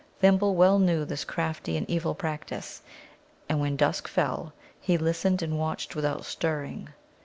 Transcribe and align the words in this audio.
Thimble 0.19 0.55
well 0.55 0.79
knew 0.79 1.05
this 1.05 1.23
crafty 1.23 1.77
and 1.77 1.87
evil 1.87 2.15
practice, 2.15 2.81
and 3.47 3.59
when 3.59 3.75
dusk 3.75 4.07
fell, 4.07 4.51
he 4.79 4.97
listened 4.97 5.43
and 5.43 5.59
watched 5.59 5.95
without 5.95 6.25
stirring. 6.25 6.89